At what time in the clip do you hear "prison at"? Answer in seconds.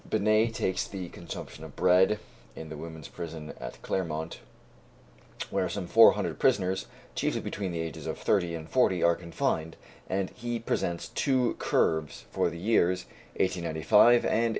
3.07-3.79